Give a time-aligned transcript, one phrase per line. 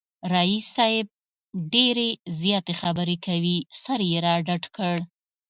[0.33, 1.07] رییس صاحب
[1.73, 2.09] ډېرې
[2.41, 4.95] زیاتې خبری کوي، سر یې را ډډ کړ